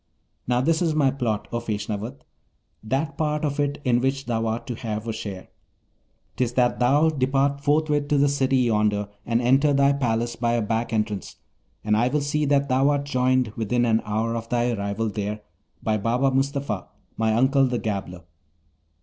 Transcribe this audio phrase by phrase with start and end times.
[0.47, 2.21] Now, this is my plot, O Feshnavat,
[2.83, 5.49] that part of it in which thou art to have a share.
[6.35, 10.61] 'Tis that thou depart forthwith to the City yonder, and enter thy palace by a
[10.63, 11.35] back entrance,
[11.83, 15.41] and I will see that thou art joined within an hour of thy arrival there
[15.83, 18.23] by Baba Mustapha, my uncle, the gabbler.